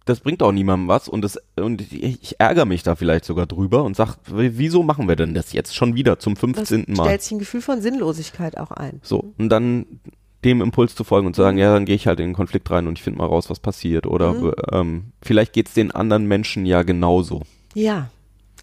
[0.05, 3.83] das bringt auch niemandem was und das und ich, ärgere mich da vielleicht sogar drüber
[3.83, 6.85] und sag, wieso machen wir denn das jetzt schon wieder zum das 15.
[6.87, 7.03] Mal?
[7.03, 8.99] stellt sich ein Gefühl von Sinnlosigkeit auch ein.
[9.03, 9.99] So, und dann
[10.43, 12.69] dem Impuls zu folgen und zu sagen, ja, dann gehe ich halt in den Konflikt
[12.69, 14.05] rein und ich finde mal raus, was passiert.
[14.05, 14.53] Oder Mhm.
[14.71, 17.41] ähm, vielleicht geht's den anderen Menschen ja genauso.
[17.73, 18.09] Ja,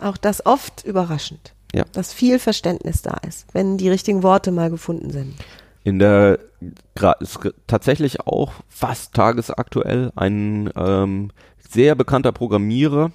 [0.00, 1.52] auch das oft überraschend.
[1.74, 1.84] Ja.
[1.92, 5.34] Dass viel Verständnis da ist, wenn die richtigen Worte mal gefunden sind.
[5.82, 6.38] In der
[7.20, 11.30] ist tatsächlich auch fast tagesaktuell ein ähm,
[11.68, 13.10] sehr bekannter Programmierer,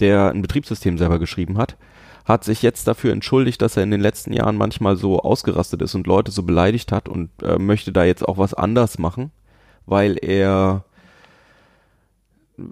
[0.00, 1.76] der ein Betriebssystem selber geschrieben hat,
[2.28, 5.94] hat sich jetzt dafür entschuldigt, dass er in den letzten Jahren manchmal so ausgerastet ist
[5.94, 9.32] und Leute so beleidigt hat und äh, möchte da jetzt auch was anders machen,
[9.86, 10.84] weil er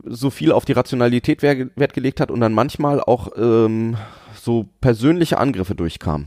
[0.04, 3.96] so viel auf die Rationalität wer- Wert gelegt hat und dann manchmal auch ähm,
[4.34, 6.26] so persönliche Angriffe durchkamen.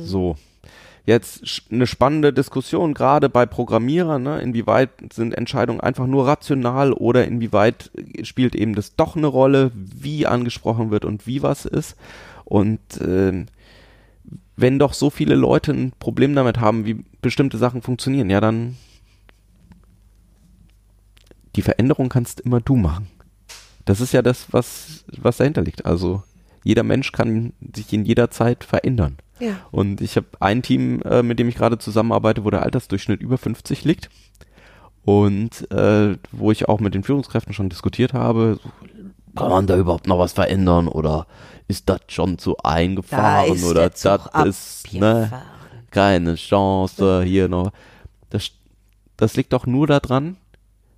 [0.00, 0.36] So.
[1.04, 4.40] Jetzt eine spannende Diskussion, gerade bei Programmierern, ne?
[4.40, 10.26] inwieweit sind Entscheidungen einfach nur rational oder inwieweit spielt eben das doch eine Rolle, wie
[10.26, 11.96] angesprochen wird und wie was ist.
[12.46, 13.46] Und ähm,
[14.56, 18.76] wenn doch so viele Leute ein Problem damit haben, wie bestimmte Sachen funktionieren, ja dann
[21.56, 23.08] die Veränderung kannst immer du machen.
[23.84, 25.86] Das ist ja das, was, was dahinter liegt.
[25.86, 26.22] Also
[26.64, 29.16] jeder Mensch kann sich in jeder Zeit verändern.
[29.38, 29.56] Ja.
[29.70, 33.38] Und ich habe ein Team, äh, mit dem ich gerade zusammenarbeite, wo der Altersdurchschnitt über
[33.38, 34.10] 50 liegt.
[35.04, 38.70] Und äh, wo ich auch mit den Führungskräften schon diskutiert habe, so,
[39.36, 41.26] kann man da überhaupt noch was verändern oder
[41.68, 44.04] ist das schon zu eingefahren oder das
[44.46, 45.42] ist ne,
[45.90, 47.72] keine Chance hier noch.
[48.30, 48.50] Das,
[49.16, 50.36] das liegt doch nur daran,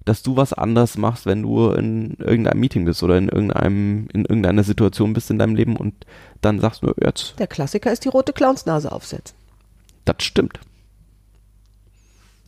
[0.04, 4.24] dass du was anders machst, wenn du in irgendeinem Meeting bist oder in irgendeinem in
[4.24, 5.94] irgendeiner Situation bist in deinem Leben und
[6.40, 9.36] dann sagst du jetzt, Der Klassiker ist die rote Clownsnase aufsetzen.
[10.04, 10.58] das stimmt.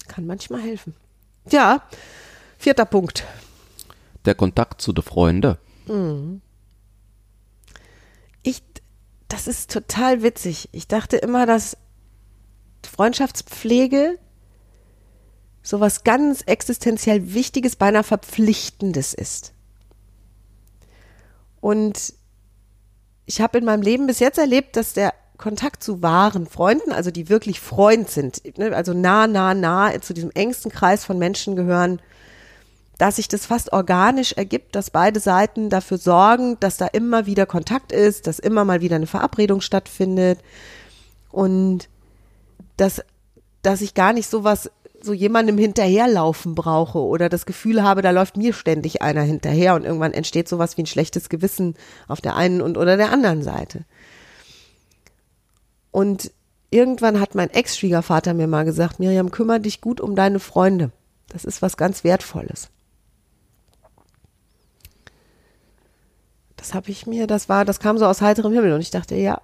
[0.09, 0.95] Kann manchmal helfen.
[1.51, 1.83] Ja,
[2.59, 3.25] vierter Punkt.
[4.25, 5.57] Der Kontakt zu den Freunden.
[5.87, 5.93] Ich,
[9.31, 10.69] das ist total witzig.
[10.73, 11.77] Ich dachte immer, dass
[12.85, 14.19] Freundschaftspflege
[15.63, 19.53] sowas ganz existenziell Wichtiges, beinahe Verpflichtendes ist.
[21.61, 22.15] Und
[23.27, 27.11] ich habe in meinem Leben bis jetzt erlebt, dass der Kontakt zu wahren Freunden, also
[27.11, 31.57] die wirklich Freund sind, ne, also nah, nah, nah zu diesem engsten Kreis von Menschen
[31.57, 32.03] gehören,
[33.01, 37.47] dass sich das fast organisch ergibt, dass beide Seiten dafür sorgen, dass da immer wieder
[37.47, 40.39] Kontakt ist, dass immer mal wieder eine Verabredung stattfindet
[41.31, 41.89] und
[42.77, 43.01] dass,
[43.63, 48.37] dass ich gar nicht sowas, so jemandem hinterherlaufen brauche oder das Gefühl habe, da läuft
[48.37, 52.61] mir ständig einer hinterher und irgendwann entsteht sowas wie ein schlechtes Gewissen auf der einen
[52.61, 53.87] und oder der anderen Seite.
[55.91, 56.33] Und
[56.69, 60.91] irgendwann hat mein Ex-Schwiegervater mir mal gesagt, Miriam, kümmere dich gut um deine Freunde.
[61.31, 62.69] Das ist was ganz Wertvolles.
[66.61, 69.15] Das habe ich mir, das war, das kam so aus heiterem Himmel und ich dachte,
[69.17, 69.41] ja,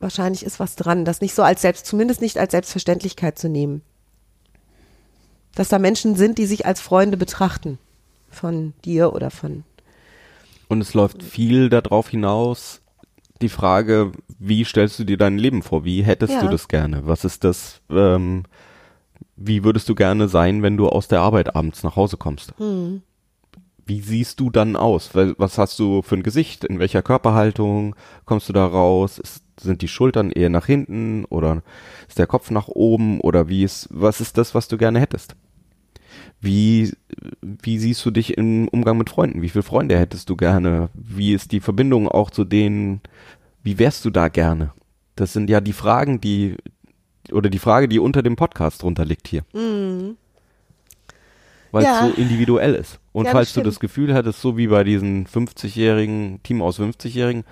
[0.00, 3.82] wahrscheinlich ist was dran, das nicht so als selbst, zumindest nicht als Selbstverständlichkeit zu nehmen.
[5.54, 7.78] Dass da Menschen sind, die sich als Freunde betrachten.
[8.28, 9.62] Von dir oder von.
[10.68, 12.82] Und es läuft viel darauf hinaus,
[13.40, 15.84] die Frage, wie stellst du dir dein Leben vor?
[15.84, 16.40] Wie hättest Ja.
[16.40, 17.06] du das gerne?
[17.06, 18.42] Was ist das, ähm,
[19.36, 22.52] wie würdest du gerne sein, wenn du aus der Arbeit abends nach Hause kommst?
[23.86, 25.10] Wie siehst du dann aus?
[25.14, 26.64] Was hast du für ein Gesicht?
[26.64, 27.94] In welcher Körperhaltung
[28.24, 29.18] kommst du da raus?
[29.18, 31.62] Ist, sind die Schultern eher nach hinten oder
[32.08, 35.36] ist der Kopf nach oben oder wie ist, was ist das, was du gerne hättest?
[36.40, 36.92] Wie,
[37.40, 39.40] wie siehst du dich im Umgang mit Freunden?
[39.40, 40.90] Wie viele Freunde hättest du gerne?
[40.94, 43.00] Wie ist die Verbindung auch zu denen?
[43.62, 44.72] Wie wärst du da gerne?
[45.14, 46.56] Das sind ja die Fragen, die,
[47.32, 49.44] oder die Frage, die unter dem Podcast drunter liegt hier.
[51.72, 52.06] Weil es Ja.
[52.06, 52.98] so individuell ist.
[53.16, 53.68] Und Ja, falls du stimmt.
[53.68, 57.44] das Gefühl hattest, so wie bei diesen 50-jährigen, Team aus 50-jährigen,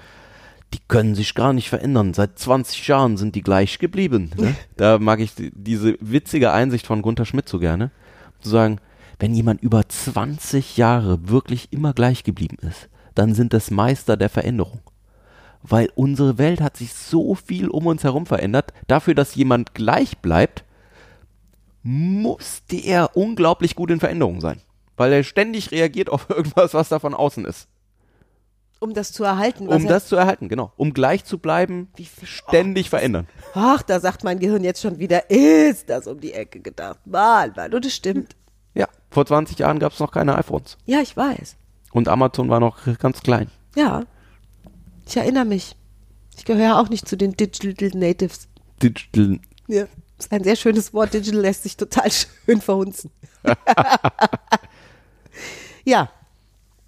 [0.74, 2.12] die können sich gar nicht verändern.
[2.12, 4.30] Seit 20 Jahren sind die gleich geblieben.
[4.36, 4.54] Ne?
[4.76, 7.92] da mag ich die, diese witzige Einsicht von Gunther Schmidt so gerne.
[8.40, 8.78] Zu sagen,
[9.18, 14.28] wenn jemand über 20 Jahre wirklich immer gleich geblieben ist, dann sind das Meister der
[14.28, 14.82] Veränderung.
[15.62, 18.74] Weil unsere Welt hat sich so viel um uns herum verändert.
[18.86, 20.62] Dafür, dass jemand gleich bleibt,
[21.82, 24.60] muss der unglaublich gut in Veränderung sein.
[24.96, 27.68] Weil er ständig reagiert auf irgendwas, was da von außen ist.
[28.80, 29.68] Um das zu erhalten.
[29.68, 30.72] Um das zu erhalten, genau.
[30.76, 31.88] Um gleich zu bleiben,
[32.22, 33.26] ständig verändern.
[33.54, 36.98] Ach, da sagt mein Gehirn jetzt schon wieder, ist das um die Ecke gedacht.
[37.06, 38.36] Mann, Mann, und es stimmt.
[38.74, 40.76] Ja, vor 20 Jahren gab es noch keine iPhones.
[40.84, 41.56] Ja, ich weiß.
[41.92, 43.48] Und Amazon war noch ganz klein.
[43.74, 44.02] Ja.
[45.06, 45.76] Ich erinnere mich.
[46.36, 48.48] Ich gehöre auch nicht zu den Digital Natives.
[48.82, 49.38] Digital.
[49.68, 49.86] Ja.
[50.16, 51.14] Das ist ein sehr schönes Wort.
[51.14, 52.10] Digital lässt sich total
[52.46, 53.10] schön verhunzen.
[55.84, 56.08] ja.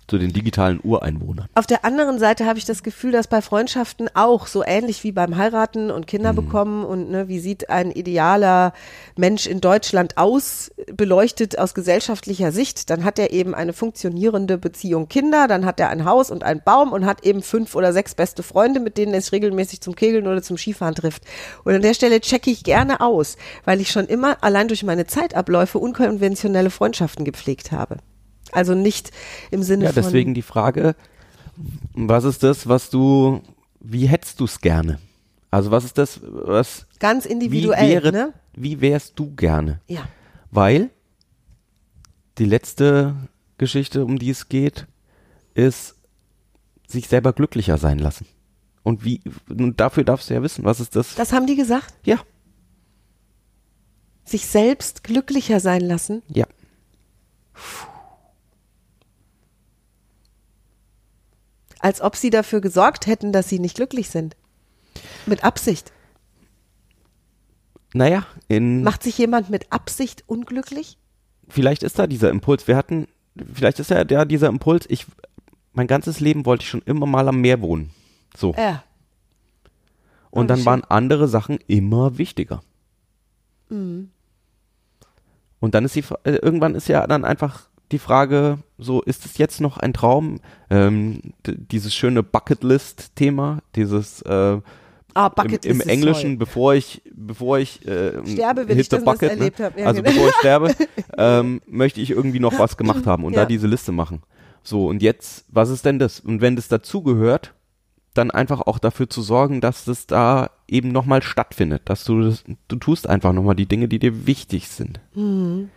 [0.08, 1.48] Zu den digitalen Ureinwohnern.
[1.56, 5.10] Auf der anderen Seite habe ich das Gefühl, dass bei Freundschaften auch so ähnlich wie
[5.10, 6.36] beim Heiraten und Kinder Mhm.
[6.36, 8.72] bekommen und ne, wie sieht ein idealer
[9.16, 15.08] Mensch in Deutschland aus, beleuchtet aus gesellschaftlicher Sicht, dann hat er eben eine funktionierende Beziehung
[15.08, 18.14] Kinder, dann hat er ein Haus und einen Baum und hat eben fünf oder sechs
[18.14, 21.24] beste Freunde, mit denen er sich regelmäßig zum Kegeln oder zum Skifahren trifft.
[21.64, 25.08] Und an der Stelle checke ich gerne aus, weil ich schon immer allein durch meine
[25.08, 27.96] Zeitabläufe unkonventionelle Freundschaften gepflegt habe.
[28.56, 29.10] Also nicht
[29.50, 30.96] im Sinne Ja, von deswegen die Frage,
[31.94, 33.42] was ist das, was du,
[33.80, 34.98] wie hättest du es gerne?
[35.50, 38.32] Also was ist das, was, ganz wie individuell, wäre, ne?
[38.54, 39.80] wie wärst du gerne?
[39.86, 40.08] Ja.
[40.50, 40.90] Weil
[42.38, 43.14] die letzte
[43.58, 44.86] Geschichte, um die es geht,
[45.54, 45.94] ist
[46.86, 48.26] sich selber glücklicher sein lassen.
[48.82, 51.14] Und wie, und dafür darfst du ja wissen, was ist das?
[51.14, 51.94] Das haben die gesagt?
[52.04, 52.18] ja,
[54.24, 56.22] Sich selbst glücklicher sein lassen?
[56.28, 56.46] ja.
[61.86, 64.34] Als ob sie dafür gesorgt hätten, dass sie nicht glücklich sind.
[65.24, 65.92] Mit Absicht.
[67.94, 70.98] Naja, in, Macht sich jemand mit Absicht unglücklich?
[71.48, 72.66] vielleicht ist da dieser Impuls.
[72.66, 73.06] Wir hatten,
[73.54, 75.06] vielleicht ist ja der, dieser Impuls, ich,
[75.74, 77.90] mein ganzes Leben wollte ich schon immer mal am Meer wohnen.
[78.36, 78.52] So.
[78.58, 78.82] Ja.
[80.32, 80.66] Und Oh, dann schön.
[80.66, 82.62] waren andere Sachen immer wichtiger.
[83.68, 84.10] Mhm.
[85.60, 89.24] Und dann ist die, Fra- äh, irgendwann ist ja dann einfach die Frage, so ist
[89.24, 90.40] es jetzt noch ein Traum?
[90.70, 94.58] Ähm, dieses schöne Bucketlist-Thema, dieses äh,
[95.16, 96.36] Ah, im, Bucket im ist Englischen, Toll.
[96.36, 99.64] bevor ich, bevor ich äh, Sterbe, hit ich, das bucket, erlebt ne?
[99.64, 99.78] hab.
[99.78, 100.14] Ja, also genau.
[100.14, 100.74] bevor ich sterbe,
[101.16, 103.40] ähm, möchte ich irgendwie noch was gemacht haben und Ja.
[103.40, 104.22] da diese Liste machen.
[104.62, 106.20] So, und jetzt, was ist denn das?
[106.20, 107.54] Und wenn das dazugehört,
[108.12, 112.44] dann einfach auch dafür zu sorgen, dass das da eben nochmal stattfindet, dass du das,
[112.68, 115.00] du tust einfach nochmal die Dinge, die dir wichtig sind.
[115.14, 115.70] Mhm.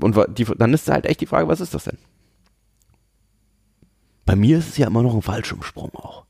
[0.00, 1.98] Und die, dann ist halt echt die Frage, was ist das denn?
[4.24, 6.24] Bei mir ist es ja immer noch ein Fallschirmsprung auch.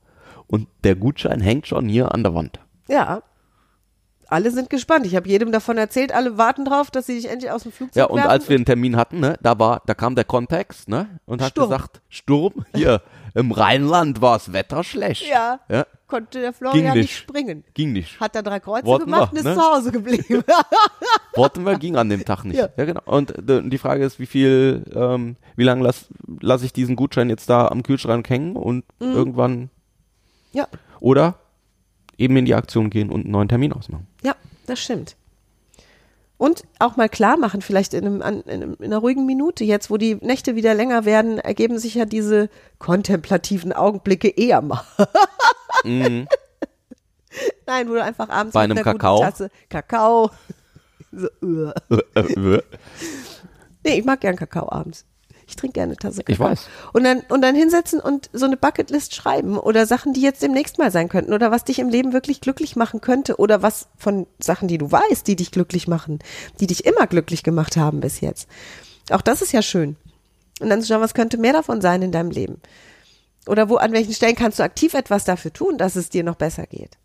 [0.47, 2.59] Und der Gutschein hängt schon hier an der Wand.
[2.89, 3.23] Ja.
[4.29, 5.05] Alle sind gespannt.
[5.05, 7.97] Ich habe jedem davon erzählt, alle warten drauf, dass sie dich endlich aus dem Flugzeug
[8.01, 8.31] Ja, und werfen.
[8.31, 11.51] als wir einen Termin hatten, ne, da war, da kam der Kontext, ne, und hat
[11.51, 11.69] Sturm.
[11.69, 13.03] gesagt, Sturm, hier,
[13.35, 15.29] im Rheinland war das Wetter schlecht.
[15.29, 17.03] ja, ja konnte der Florian Ging nicht.
[17.03, 17.17] nicht.
[17.17, 17.65] springen.
[17.73, 18.21] ging nicht.
[18.21, 19.55] Hat da drei Kreuze Wollten gemacht wir, und ist ne?
[19.55, 20.45] zu Hause geblieben.
[21.35, 22.59] Wollten wir, ging an dem Tag nicht.
[22.59, 22.69] Ja.
[22.77, 23.01] Ja, genau.
[23.07, 26.07] Und äh, die Frage ist, wie viel, ähm, wie lange lasse
[26.41, 29.13] lass ich diesen Gutschein jetzt da am Kühlschrank hängen und Mhm.
[29.13, 29.71] irgendwann,
[30.53, 30.69] ja,
[31.01, 31.37] oder
[32.19, 34.07] eben in die Aktion gehen und einen neuen Termin ausmachen.
[34.23, 34.35] ja,
[34.67, 35.17] das stimmt.
[36.43, 39.93] Und auch mal klar machen, vielleicht in, einem, in, einem, in einer ruhigen Minute, jetzt
[39.93, 42.51] wo die Nächte wieder länger werden, ergeben sich ja diese
[42.81, 44.83] kontemplativen Augenblicke eher mal.
[45.85, 46.27] Nein,
[47.87, 48.59] wo du einfach abends Mhm.
[48.59, 49.19] Bei mit einem einer Kakao.
[49.19, 50.31] guten Tasse Kakao.
[51.13, 51.71] So, uh.
[53.85, 55.05] Nee, ich mag gern Kakao abends.
[55.53, 56.33] Ich trinke gerne eine Tasse Kakao.
[56.33, 56.69] Ich weiß.
[56.95, 60.79] Und dann, und dann hinsetzen und so eine Bucketlist schreiben oder Sachen, die jetzt demnächst
[60.79, 64.27] mal sein könnten oder was dich im Leben wirklich glücklich machen könnte oder was von
[64.39, 66.21] Sachen, die du weißt, die dich glücklich machen,
[66.59, 68.49] die dich immer glücklich gemacht haben bis jetzt.
[69.11, 69.97] Auch das ist ja schön.
[70.59, 72.63] Und dann zu schauen, was könnte mehr davon sein in deinem Leben?
[73.47, 76.37] Oder wo, an welchen Stellen kannst du aktiv etwas dafür tun, dass es dir noch
[76.37, 76.97] besser geht?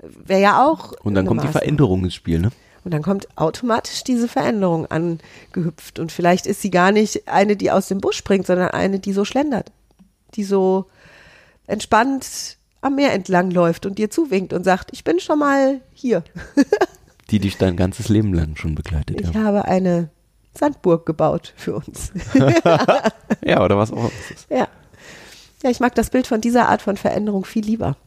[0.00, 0.92] Wäre ja auch.
[1.02, 1.60] Und dann kommt die Maßnahme.
[1.60, 2.50] Veränderung ins Spiel, ne?
[2.88, 5.98] Und dann kommt automatisch diese Veränderung angehüpft.
[5.98, 9.12] Und vielleicht ist sie gar nicht eine, die aus dem Busch springt, sondern eine, die
[9.12, 9.72] so schlendert.
[10.36, 10.86] Die so
[11.66, 16.24] entspannt am Meer entlang läuft und dir zuwinkt und sagt, ich bin schon mal hier.
[17.28, 19.44] Die dich dein ganzes Leben lang schon begleitet Ich haben.
[19.44, 20.08] habe eine
[20.54, 22.10] Sandburg gebaut für uns.
[23.44, 24.10] Ja, oder was auch immer
[24.48, 24.66] ja.
[25.62, 27.98] Ja, ich mag das Bild von dieser Art von Veränderung viel lieber.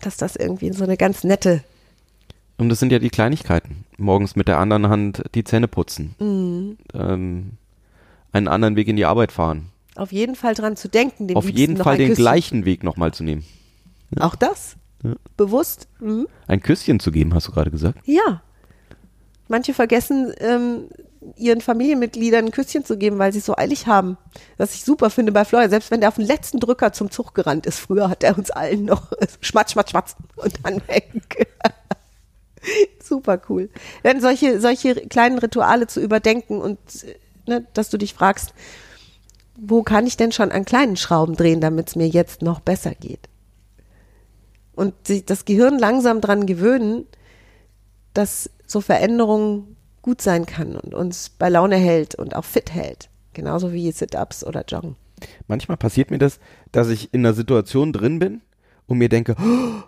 [0.00, 1.64] Dass das irgendwie so eine ganz nette,
[2.58, 3.84] Und das sind ja die Kleinigkeiten.
[3.98, 6.14] Morgens mit der anderen Hand die Zähne putzen.
[6.18, 6.78] Mhm.
[6.94, 7.50] Ähm,
[8.32, 9.70] einen anderen Weg in die Arbeit fahren.
[9.96, 12.22] auf jeden Fall dran zu denken, dem Auf jeden Fall den Küsschen.
[12.22, 13.44] gleichen Weg nochmal zu nehmen.
[14.20, 14.76] Auch das?
[15.02, 15.14] Ja.
[15.36, 15.88] Bewusst?
[16.00, 16.26] Mhm.
[16.46, 17.98] Ein Küsschen zu geben, hast du gerade gesagt.
[18.04, 18.42] Ja.
[19.48, 20.88] Manche vergessen, ähm,
[21.36, 24.16] ihren Familienmitgliedern ein Küsschen zu geben, weil sie es so eilig haben.
[24.58, 25.70] Was ich super finde bei Florian.
[25.70, 28.50] Selbst wenn der auf den letzten Drücker zum Zug gerannt ist, früher hat er uns
[28.50, 31.48] allen noch schmatz, schmatz, schmatz und dann weg.
[33.02, 33.70] Super cool.
[34.02, 36.78] Dann solche, solche kleinen Rituale zu überdenken und
[37.46, 38.54] ne, dass du dich fragst,
[39.56, 42.94] wo kann ich denn schon an kleinen Schrauben drehen, damit es mir jetzt noch besser
[42.94, 43.28] geht?
[44.74, 47.06] Und sich das Gehirn langsam dran gewöhnen,
[48.12, 53.08] dass so Veränderungen gut sein kann und uns bei Laune hält und auch fit hält.
[53.32, 54.96] Genauso wie Sit-Ups oder Joggen.
[55.46, 56.38] Manchmal passiert mir das,
[56.72, 58.42] dass ich in einer Situation drin bin
[58.86, 59.82] und mir denke, oh,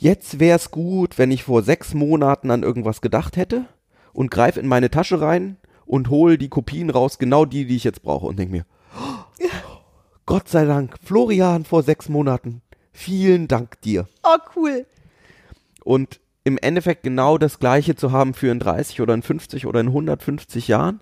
[0.00, 3.66] jetzt wäre es gut, wenn ich vor sechs Monaten an irgendwas gedacht hätte
[4.12, 7.84] und greife in meine Tasche rein und hole die Kopien raus, genau die, die ich
[7.84, 8.66] jetzt brauche und denke mir,
[8.98, 9.46] oh,
[10.26, 14.08] Gott sei Dank, Florian vor sechs Monaten, vielen Dank dir.
[14.22, 14.86] Oh, cool.
[15.84, 19.80] Und im Endeffekt genau das Gleiche zu haben für in 30 oder in 50 oder
[19.80, 21.00] in 150 Jahren,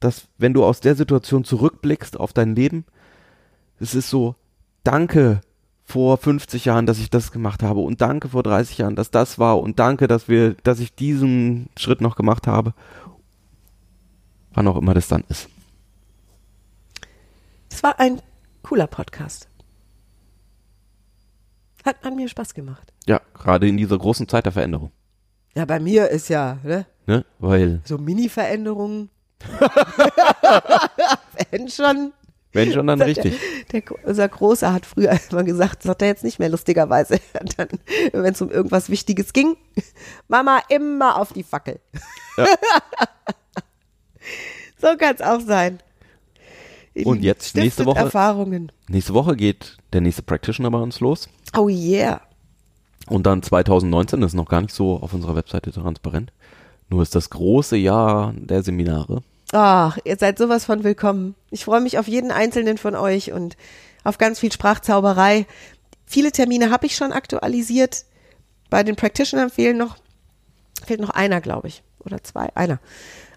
[0.00, 2.86] dass wenn du aus der Situation zurückblickst auf dein Leben,
[3.78, 4.36] es ist so,
[4.84, 5.40] danke
[5.86, 9.38] vor 50 Jahren, dass ich das gemacht habe und danke vor 30 Jahren, dass das
[9.38, 12.74] war und danke, dass wir, dass ich diesen Schritt noch gemacht habe.
[14.52, 15.48] Wann auch immer das dann ist.
[17.70, 18.20] Es war ein
[18.62, 19.48] cooler Podcast.
[21.84, 22.92] Hat an mir Spaß gemacht.
[23.06, 24.90] Ja, gerade in dieser großen Zeit der Veränderung.
[25.54, 26.86] Ja, bei mir ist ja, ne?
[27.06, 27.24] Ne?
[27.38, 29.08] Weil, So Mini-Veränderungen.
[31.50, 32.12] Wenn schon.
[32.56, 33.38] Wenn schon dann richtig.
[33.72, 37.20] Der, unser Großer hat früher immer gesagt, das hat er jetzt nicht mehr lustigerweise,
[38.12, 39.56] wenn es um irgendwas Wichtiges ging,
[40.28, 41.78] Mama immer auf die Fackel.
[42.36, 42.46] Ja.
[44.80, 45.78] so kann es auch sein.
[47.04, 48.72] Und jetzt, nächste Woche- Erfahrungen.
[48.88, 51.28] Nächste Woche geht der nächste Practitioner bei uns los.
[51.56, 52.22] Oh yeah.
[53.08, 56.32] Und dann 2019 ist noch gar nicht so auf unserer Webseite transparent.
[56.88, 59.22] Nur ist das große Jahr der Seminare.
[59.52, 61.36] Ach, ihr seid sowas von willkommen.
[61.50, 63.56] Ich freue mich auf jeden einzelnen von euch und
[64.02, 65.46] auf ganz viel Sprachzauberei.
[66.04, 68.06] Viele Termine habe ich schon aktualisiert.
[68.70, 69.98] Bei den Practitionern fehlen noch,
[70.84, 71.84] fehlt noch einer, glaube ich.
[72.04, 72.80] Oder zwei, einer.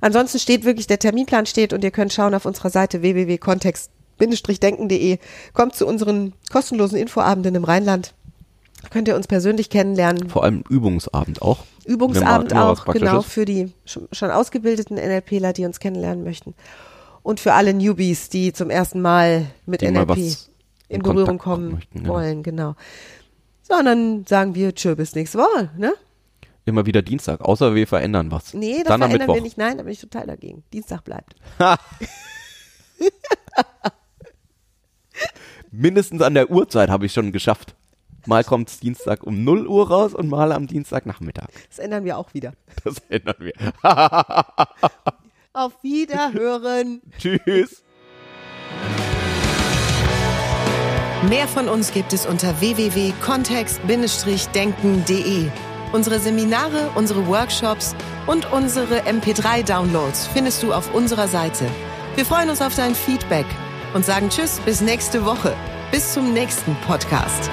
[0.02, 5.18] Ansonsten steht wirklich, der Terminplan steht und ihr könnt schauen auf unserer Seite www.kontext-denken.de.
[5.54, 8.14] Kommt zu unseren kostenlosen Infoabenden im Rheinland.
[8.82, 10.30] Da könnt ihr uns persönlich kennenlernen.
[10.30, 11.60] Vor allem Übungsabend auch.
[11.90, 16.54] Übungsabend auch, genau, für die schon ausgebildeten NLPler, die uns kennenlernen möchten.
[17.24, 20.36] Und für alle Newbies, die zum ersten Mal mit Die NLP in
[20.90, 22.14] in Berührung kommen möchten, genau.
[22.14, 22.76] wollen, genau.
[23.64, 25.94] So, und dann sagen wir Tschö, bis nächste Woche, ne?
[26.66, 28.54] Immer wieder Dienstag, außer wir verändern was.
[28.54, 29.58] Nee, das dann verändern wir nicht.
[29.58, 30.64] Nein, da bin ich total dagegen.
[30.74, 31.36] Dienstag bleibt.
[35.72, 37.76] Mindestens an der Uhrzeit habe ich schon geschafft.
[38.26, 41.48] Mal kommt's Dienstag um 0 Uhr raus und mal am Dienstagnachmittag.
[41.70, 42.54] Das ändern wir auch wieder.
[42.84, 43.54] Das ändern wir.
[45.54, 47.02] Auf Wiederhören.
[47.18, 47.84] Tschüss.
[51.28, 55.50] Mehr von uns gibt es unter www.kontext-denken.de.
[55.92, 57.94] Unsere Seminare, unsere Workshops
[58.28, 61.66] und unsere MP3-Downloads findest du auf unserer Seite.
[62.16, 63.46] Wir freuen uns auf dein Feedback
[63.94, 65.54] und sagen Tschüss bis nächste Woche.
[65.92, 67.50] Bis zum nächsten Podcast.